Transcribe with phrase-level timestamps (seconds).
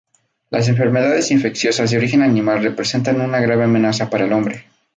[0.49, 4.65] Las enfermedades infecciosas de origen animal representan una grave amenaza para el hombre.